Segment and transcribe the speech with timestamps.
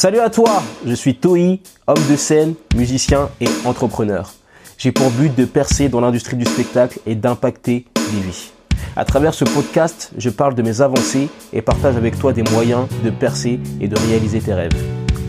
[0.00, 4.32] Salut à toi, je suis Toi, homme de scène, musicien et entrepreneur.
[4.78, 8.50] J'ai pour but de percer dans l'industrie du spectacle et d'impacter des vies.
[8.96, 12.86] À travers ce podcast, je parle de mes avancées et partage avec toi des moyens
[13.04, 14.72] de percer et de réaliser tes rêves.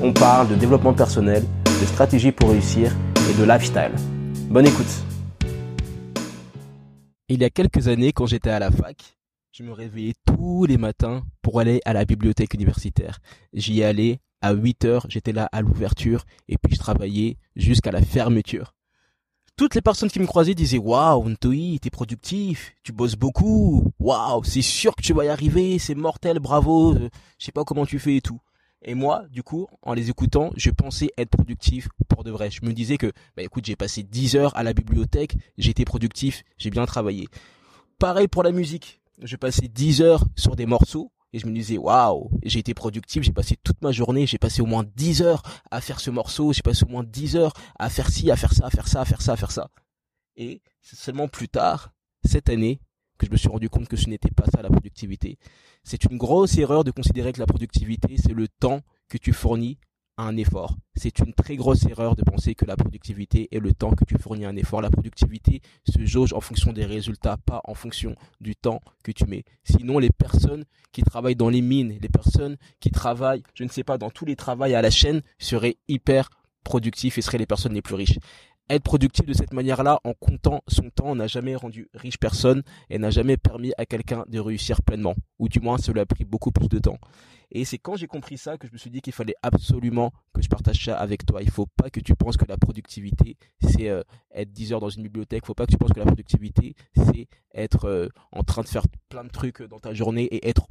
[0.00, 2.94] On parle de développement personnel, de stratégie pour réussir
[3.28, 3.90] et de lifestyle.
[4.50, 5.02] Bonne écoute.
[7.28, 9.18] Il y a quelques années, quand j'étais à la fac,
[9.50, 13.18] je me réveillais tous les matins pour aller à la bibliothèque universitaire.
[13.52, 18.02] J'y allais à 8 heures, j'étais là à l'ouverture et puis je travaillais jusqu'à la
[18.02, 18.74] fermeture.
[19.56, 24.42] Toutes les personnes qui me croisaient disaient waouh, Ntoi, t'es productif, tu bosses beaucoup, waouh,
[24.42, 27.84] c'est sûr que tu vas y arriver, c'est mortel, bravo, euh, je sais pas comment
[27.84, 28.40] tu fais et tout.
[28.82, 32.50] Et moi, du coup, en les écoutant, je pensais être productif pour de vrai.
[32.50, 36.42] Je me disais que, bah écoute, j'ai passé 10 heures à la bibliothèque, j'étais productif,
[36.56, 37.28] j'ai bien travaillé.
[37.98, 39.02] Pareil pour la musique.
[39.22, 43.22] Je passais 10 heures sur des morceaux, et je me disais waouh j'ai été productif
[43.22, 46.52] j'ai passé toute ma journée j'ai passé au moins 10 heures à faire ce morceau
[46.52, 49.00] j'ai passé au moins 10 heures à faire ci à faire ça à faire ça
[49.00, 49.70] à faire ça à faire ça.
[50.36, 51.92] Et c'est seulement plus tard
[52.24, 52.80] cette année
[53.18, 55.38] que je me suis rendu compte que ce n'était pas ça la productivité.
[55.84, 59.78] C'est une grosse erreur de considérer que la productivité c'est le temps que tu fournis
[60.22, 60.76] un effort.
[60.94, 64.16] C'est une très grosse erreur de penser que la productivité est le temps que tu
[64.18, 64.82] fournis un effort.
[64.82, 69.24] La productivité se jauge en fonction des résultats, pas en fonction du temps que tu
[69.26, 69.44] mets.
[69.64, 73.84] Sinon, les personnes qui travaillent dans les mines, les personnes qui travaillent, je ne sais
[73.84, 76.28] pas, dans tous les travails à la chaîne seraient hyper
[76.64, 78.18] productifs et seraient les personnes les plus riches
[78.74, 82.98] être productif de cette manière-là en comptant son temps n'a jamais rendu riche personne et
[82.98, 85.14] n'a jamais permis à quelqu'un de réussir pleinement.
[85.38, 86.98] Ou du moins, cela a pris beaucoup plus de temps.
[87.52, 90.40] Et c'est quand j'ai compris ça que je me suis dit qu'il fallait absolument que
[90.40, 91.42] je partage ça avec toi.
[91.42, 94.88] Il faut pas que tu penses que la productivité, c'est euh, être 10 heures dans
[94.88, 95.42] une bibliothèque.
[95.44, 98.68] Il faut pas que tu penses que la productivité, c'est être euh, en train de
[98.68, 100.68] faire plein de trucs dans ta journée et être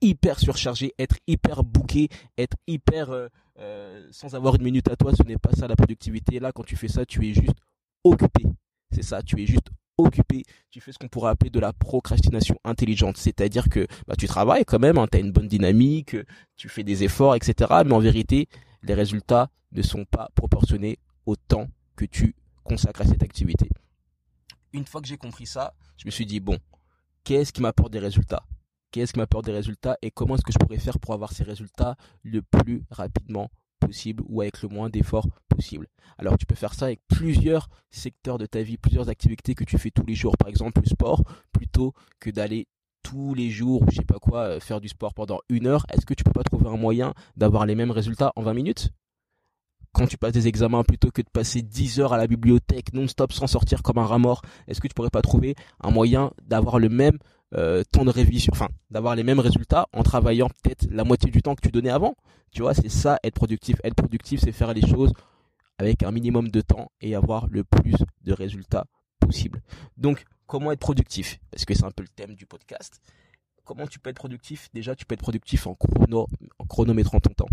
[0.00, 5.12] hyper surchargé, être hyper bouqué, être hyper euh, euh, sans avoir une minute à toi,
[5.14, 6.40] ce n'est pas ça la productivité.
[6.40, 7.58] Là, quand tu fais ça, tu es juste
[8.04, 8.44] occupé.
[8.90, 10.44] C'est ça, tu es juste occupé.
[10.70, 13.18] Tu fais ce qu'on pourrait appeler de la procrastination intelligente.
[13.18, 16.16] C'est-à-dire que bah, tu travailles quand même, hein, tu as une bonne dynamique,
[16.56, 17.70] tu fais des efforts, etc.
[17.84, 18.48] Mais en vérité,
[18.82, 22.34] les résultats ne sont pas proportionnés au temps que tu
[22.64, 23.68] consacres à cette activité.
[24.72, 26.58] Une fois que j'ai compris ça, je me suis dit, bon,
[27.24, 28.44] qu'est-ce qui m'apporte des résultats?
[28.90, 31.44] Qu'est-ce qui m'apporte des résultats et comment est-ce que je pourrais faire pour avoir ces
[31.44, 35.88] résultats le plus rapidement possible ou avec le moins d'efforts possible.
[36.18, 39.78] Alors tu peux faire ça avec plusieurs secteurs de ta vie, plusieurs activités que tu
[39.78, 42.68] fais tous les jours, par exemple le sport, plutôt que d'aller
[43.02, 46.04] tous les jours, je sais pas quoi, euh, faire du sport pendant une heure, est-ce
[46.04, 48.90] que tu peux pas trouver un moyen d'avoir les mêmes résultats en 20 minutes?
[49.92, 53.32] Quand tu passes des examens plutôt que de passer 10 heures à la bibliothèque non-stop
[53.32, 56.78] sans sortir comme un rat mort, est-ce que tu pourrais pas trouver un moyen d'avoir
[56.78, 57.18] le même
[57.54, 61.54] euh, de révision, enfin d'avoir les mêmes résultats en travaillant peut-être la moitié du temps
[61.54, 62.16] que tu donnais avant.
[62.52, 63.76] Tu vois, c'est ça être productif.
[63.84, 65.12] Être productif, c'est faire les choses
[65.78, 68.86] avec un minimum de temps et avoir le plus de résultats
[69.20, 69.62] possible.
[69.96, 71.38] Donc, comment être productif?
[71.50, 73.00] Parce que c'est un peu le thème du podcast.
[73.64, 74.68] Comment tu peux être productif?
[74.74, 76.26] Déjà, tu peux être productif en, chrono,
[76.58, 77.48] en chronométrant ton temps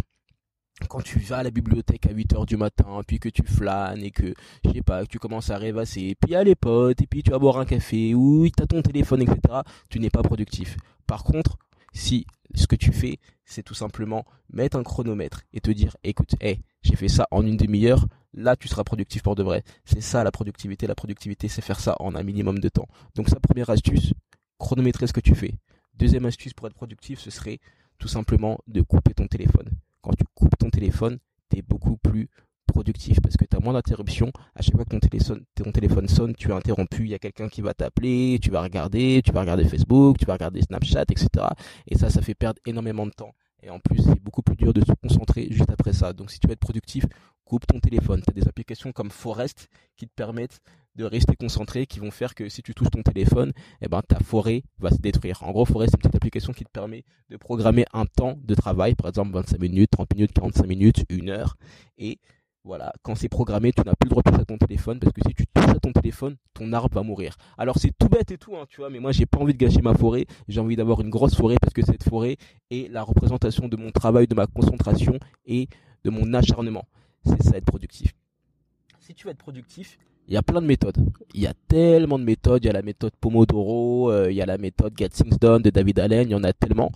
[0.88, 4.04] quand tu vas à la bibliothèque à 8 heures du matin, puis que tu flânes
[4.04, 4.34] et que,
[4.64, 7.32] je sais pas, tu commences à rêvasser, et puis a les potes, et puis tu
[7.32, 10.78] vas boire un café, ou tu as ton téléphone, etc., tu n'es pas productif.
[11.08, 11.58] Par contre,
[11.94, 16.36] si ce que tu fais, c'est tout simplement mettre un chronomètre et te dire, écoute,
[16.42, 19.64] hey, j'ai fait ça en une demi-heure, là tu seras productif pour de vrai.
[19.84, 20.86] C'est ça la productivité.
[20.86, 22.88] La productivité, c'est faire ça en un minimum de temps.
[23.16, 24.14] Donc sa première astuce,
[24.60, 25.56] chronométrer ce que tu fais.
[25.96, 27.60] Deuxième astuce pour être productif, ce serait
[27.98, 29.70] tout simplement de couper ton téléphone
[30.02, 31.18] quand tu coupes ton téléphone,
[31.50, 32.30] tu es beaucoup plus
[32.68, 34.32] productif parce que tu as moins d'interruptions.
[34.56, 37.62] À chaque fois que ton téléphone, sonne, tu es interrompu, il y a quelqu'un qui
[37.62, 41.28] va t'appeler, tu vas regarder, tu vas regarder Facebook, tu vas regarder Snapchat, etc.
[41.88, 43.34] Et ça, ça fait perdre énormément de temps.
[43.64, 46.14] Et en plus, c'est beaucoup plus dur de se concentrer juste après ça.
[46.14, 47.06] Donc si tu veux être productif,
[47.44, 48.22] coupe ton téléphone.
[48.22, 50.60] Tu as des applications comme Forest qui te permettent
[50.98, 54.20] de rester concentré, qui vont faire que si tu touches ton téléphone, eh ben, ta
[54.20, 55.44] forêt va se détruire.
[55.44, 58.56] En gros, Forest, c'est une petite application qui te permet de programmer un temps de
[58.56, 61.56] travail, par exemple 25 minutes, 30 minutes, 45 minutes, une heure.
[61.98, 62.20] Et
[62.64, 65.14] voilà, quand c'est programmé, tu n'as plus le droit de toucher à ton téléphone parce
[65.14, 67.38] que si tu touches à ton téléphone, ton arbre va mourir.
[67.58, 69.58] Alors c'est tout bête et tout, hein, tu vois, mais moi j'ai pas envie de
[69.58, 70.26] gâcher ma forêt.
[70.50, 72.36] J'ai envie d'avoir une grosse forêt parce que cette forêt
[72.70, 75.70] est la représentation de mon travail, de ma concentration et
[76.04, 76.84] de mon acharnement.
[77.26, 78.14] C'est ça être productif.
[79.00, 80.98] Si tu veux être productif, il y a plein de méthodes.
[81.34, 82.64] Il y a tellement de méthodes.
[82.64, 85.62] Il y a la méthode Pomodoro, euh, il y a la méthode Get Things Done
[85.62, 86.28] de David Allen.
[86.28, 86.92] Il y en a tellement.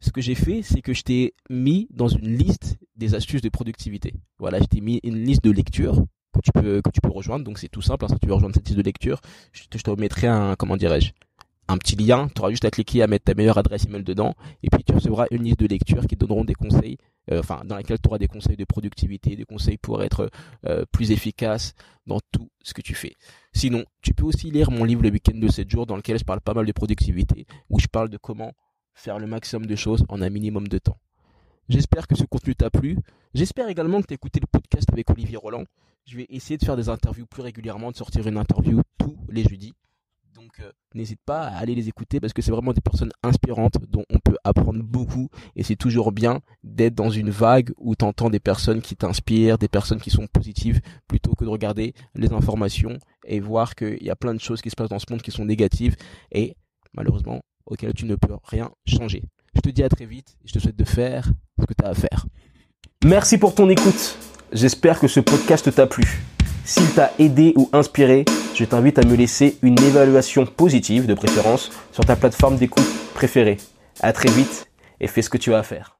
[0.00, 3.48] Ce que j'ai fait, c'est que je t'ai mis dans une liste des astuces de
[3.48, 4.14] productivité.
[4.38, 6.04] Voilà, je t'ai mis une liste de lecture
[6.34, 7.44] que tu peux que tu peux rejoindre.
[7.44, 8.04] Donc c'est tout simple.
[8.04, 9.20] Hein, si tu veux rejoindre cette liste de lecture,
[9.52, 11.12] je te, te remettrai un comment dirais-je
[11.68, 12.28] un petit lien.
[12.34, 14.92] Tu auras juste à cliquer à mettre ta meilleure adresse email dedans et puis tu
[14.94, 16.98] recevras une liste de lecture qui te donneront des conseils
[17.32, 20.30] enfin dans laquelle tu auras des conseils de productivité, des conseils pour être
[20.66, 21.74] euh, plus efficace
[22.06, 23.14] dans tout ce que tu fais.
[23.52, 26.24] Sinon, tu peux aussi lire mon livre Le week-end de 7 jours dans lequel je
[26.24, 28.52] parle pas mal de productivité, où je parle de comment
[28.94, 30.98] faire le maximum de choses en un minimum de temps.
[31.68, 32.98] J'espère que ce contenu t'a plu.
[33.32, 35.64] J'espère également que tu as écouté le podcast avec Olivier Roland.
[36.06, 39.44] Je vais essayer de faire des interviews plus régulièrement, de sortir une interview tous les
[39.44, 39.72] jeudis.
[40.44, 43.78] Donc euh, n'hésite pas à aller les écouter parce que c'est vraiment des personnes inspirantes
[43.88, 48.04] dont on peut apprendre beaucoup et c'est toujours bien d'être dans une vague où tu
[48.04, 52.30] entends des personnes qui t'inspirent, des personnes qui sont positives plutôt que de regarder les
[52.34, 55.22] informations et voir qu'il y a plein de choses qui se passent dans ce monde
[55.22, 55.96] qui sont négatives
[56.30, 56.56] et
[56.92, 59.22] malheureusement auxquelles tu ne peux rien changer.
[59.54, 61.26] Je te dis à très vite et je te souhaite de faire
[61.58, 62.26] ce que tu as à faire.
[63.02, 64.18] Merci pour ton écoute.
[64.52, 66.04] J'espère que ce podcast t'a plu.
[66.66, 71.70] S'il t'a aidé ou inspiré, je t'invite à me laisser une évaluation positive de préférence
[71.92, 73.58] sur ta plateforme d'écoute préférée.
[74.00, 74.68] À très vite
[75.00, 75.96] et fais ce que tu as à faire.